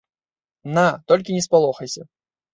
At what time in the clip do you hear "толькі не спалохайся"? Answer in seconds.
1.11-2.09